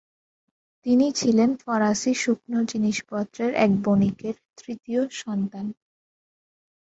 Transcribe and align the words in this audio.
তিনি 0.85 1.07
ছিলেন 1.11 1.49
ফরাসি 1.63 2.11
শুকনো 2.15 2.59
জিনিসপত্রের 2.63 3.51
এক 3.55 3.71
বণিকের 3.83 4.35
তৃতীয় 4.57 5.01
সন্তান। 5.21 5.65